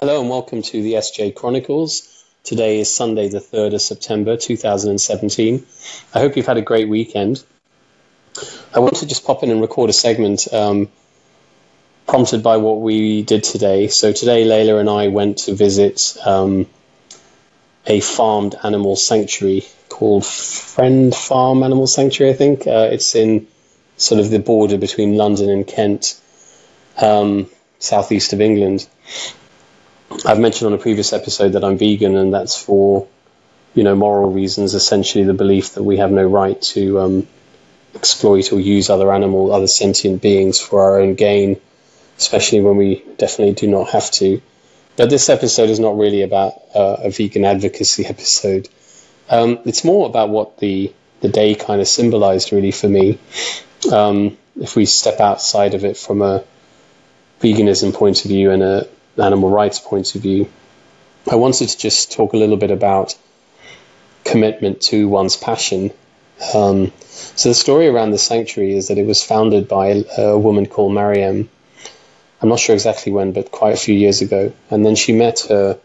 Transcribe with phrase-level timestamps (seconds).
[0.00, 2.24] Hello and welcome to the SJ Chronicles.
[2.42, 5.64] Today is Sunday, the 3rd of September 2017.
[6.12, 7.44] I hope you've had a great weekend.
[8.74, 10.88] I want to just pop in and record a segment um,
[12.08, 13.86] prompted by what we did today.
[13.86, 16.66] So, today, Layla and I went to visit um,
[17.86, 22.66] a farmed animal sanctuary called Friend Farm Animal Sanctuary, I think.
[22.66, 23.46] Uh, it's in
[23.96, 26.20] sort of the border between London and Kent,
[27.00, 27.48] um,
[27.78, 28.88] southeast of England.
[30.24, 33.06] I've mentioned on a previous episode that I'm vegan, and that's for
[33.74, 34.74] you know moral reasons.
[34.74, 37.26] Essentially, the belief that we have no right to um,
[37.94, 41.60] exploit or use other animal, other sentient beings for our own gain,
[42.18, 44.40] especially when we definitely do not have to.
[44.96, 48.68] But this episode is not really about uh, a vegan advocacy episode.
[49.28, 53.18] Um, it's more about what the the day kind of symbolized, really, for me.
[53.92, 56.44] Um, if we step outside of it from a
[57.40, 60.50] veganism point of view and a animal rights point of view,
[61.30, 63.16] I wanted to just talk a little bit about
[64.24, 65.90] commitment to one's passion.
[66.54, 70.38] Um, so the story around the sanctuary is that it was founded by a, a
[70.38, 71.48] woman called Mariam.
[72.42, 74.52] I'm not sure exactly when, but quite a few years ago.
[74.70, 75.78] And then she met her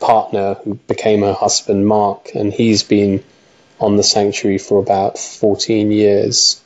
[0.00, 3.22] partner, who became her husband, Mark, and he's been
[3.80, 6.60] on the sanctuary for about 14 years.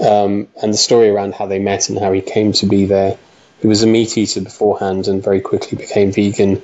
[0.00, 3.18] Um, and the story around how they met and how he came to be there
[3.60, 6.62] he was a meat eater beforehand and very quickly became vegan,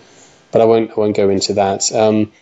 [0.51, 1.91] but I won't I won't go into that.
[1.93, 2.33] Um,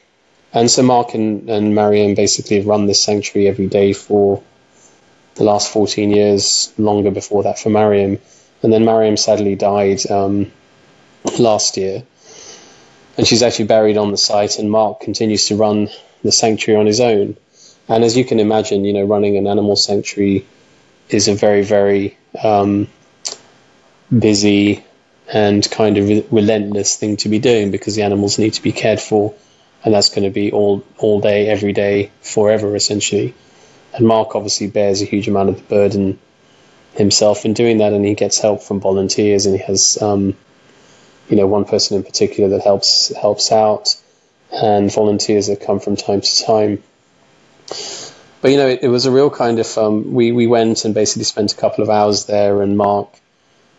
[0.52, 4.42] and so Mark and, and Mariam basically have run this sanctuary every day for
[5.36, 8.18] the last 14 years, longer before that for Mariam.
[8.62, 10.50] And then Mariam sadly died um,
[11.38, 12.02] last year.
[13.16, 15.88] And she's actually buried on the site, and Mark continues to run
[16.22, 17.36] the sanctuary on his own.
[17.88, 20.46] And as you can imagine, you know, running an animal sanctuary
[21.08, 22.88] is a very, very um,
[24.16, 24.84] busy
[25.32, 28.72] and kind of re- relentless thing to be doing because the animals need to be
[28.72, 29.34] cared for,
[29.84, 33.34] and that's going to be all all day, every day, forever, essentially.
[33.94, 36.18] And Mark obviously bears a huge amount of the burden
[36.94, 40.36] himself in doing that, and he gets help from volunteers, and he has, um,
[41.28, 43.94] you know, one person in particular that helps helps out,
[44.52, 46.82] and volunteers that come from time to time.
[48.42, 50.94] But you know, it, it was a real kind of um, we we went and
[50.94, 53.08] basically spent a couple of hours there, and Mark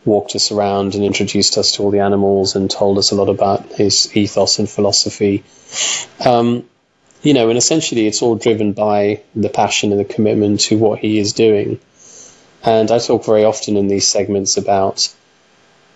[0.05, 3.29] walked us around and introduced us to all the animals and told us a lot
[3.29, 5.43] about his ethos and philosophy.
[6.25, 6.67] Um,
[7.21, 10.99] you know, and essentially it's all driven by the passion and the commitment to what
[10.99, 11.79] he is doing.
[12.63, 15.13] And I talk very often in these segments about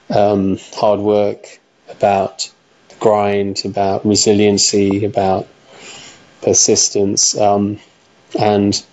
[0.09, 2.51] um, hard work, about
[2.99, 5.47] grind, about resiliency, about
[6.41, 7.37] persistence.
[7.37, 7.79] Um,
[8.37, 8.83] and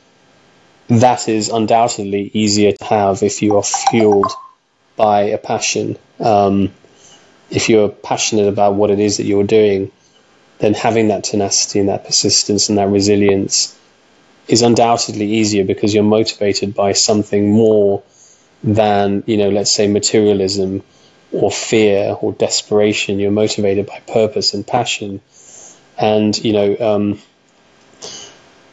[0.89, 4.33] that is undoubtedly easier to have if you are fueled
[4.97, 5.97] by a passion.
[6.21, 6.73] Um,
[7.51, 9.93] if you're passionate about what it is that you're doing,
[10.59, 13.79] then having that tenacity and that persistence and that resilience
[14.49, 18.03] is undoubtedly easier because you're motivated by something more
[18.63, 20.83] than, you know, let's say materialism
[21.33, 23.19] or fear or desperation.
[23.19, 25.21] You're motivated by purpose and passion.
[25.99, 27.19] And, you know, um,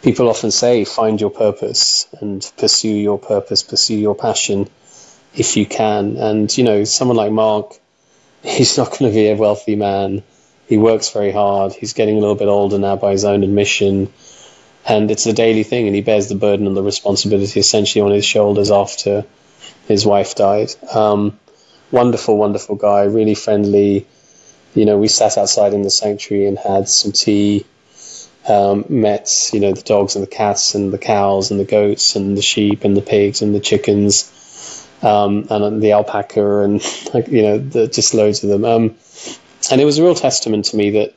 [0.02, 4.70] people often say, find your purpose and pursue your purpose, pursue your passion
[5.34, 6.18] if you can.
[6.18, 7.76] And, you know, someone like Mark,
[8.44, 10.24] he's not going to be a wealthy man.
[10.68, 11.74] He works very hard.
[11.74, 14.12] He's getting a little bit older now by his own admission.
[14.88, 18.12] And it's a daily thing, and he bears the burden and the responsibility essentially on
[18.12, 19.26] his shoulders after
[19.88, 20.74] his wife died.
[20.94, 21.40] Um,
[21.92, 24.08] wonderful, wonderful guy, really friendly.
[24.76, 27.66] You know, we sat outside in the sanctuary and had some tea.
[28.48, 32.16] Um, met, you know, the dogs and the cats and the cows and the goats
[32.16, 34.32] and the sheep and the pigs and the chickens
[35.02, 36.82] um, and the alpaca and
[37.28, 38.66] you know the, just loads of them.
[38.66, 38.96] Um,
[39.72, 41.14] and it was a real testament to me that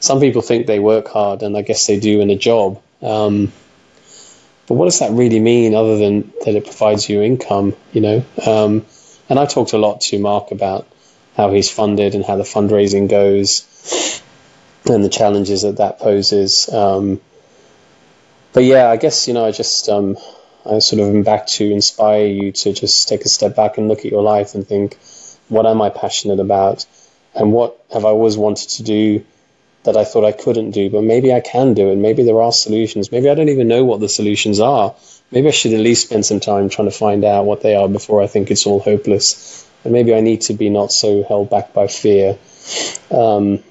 [0.00, 2.80] some people think they work hard, and I guess they do in a job.
[3.02, 3.52] Um,
[4.66, 7.74] but what does that really mean, other than that it provides you income?
[7.92, 8.24] You know.
[8.44, 8.86] Um,
[9.28, 10.86] and I talked a lot to Mark about
[11.36, 14.22] how he's funded and how the fundraising goes,
[14.86, 16.68] and the challenges that that poses.
[16.68, 17.20] Um,
[18.52, 20.16] but yeah, I guess you know I just um,
[20.68, 23.88] I sort of am back to inspire you to just take a step back and
[23.88, 24.98] look at your life and think,
[25.48, 26.86] what am I passionate about?
[27.34, 29.24] And what have I always wanted to do
[29.84, 31.96] that I thought I couldn't do, but maybe I can do it.
[31.96, 33.12] Maybe there are solutions.
[33.12, 34.94] Maybe I don't even know what the solutions are.
[35.30, 37.88] Maybe I should at least spend some time trying to find out what they are
[37.88, 39.66] before I think it's all hopeless.
[39.84, 42.38] And maybe I need to be not so held back by fear.
[43.10, 43.62] Um,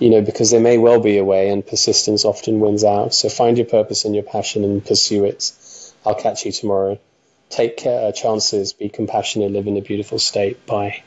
[0.00, 3.14] you know, because there may well be a way, and persistence often wins out.
[3.14, 5.52] So find your purpose and your passion and pursue it.
[6.04, 6.98] I'll catch you tomorrow.
[7.48, 10.66] Take care, chances, be compassionate, live in a beautiful state.
[10.66, 11.00] Bye.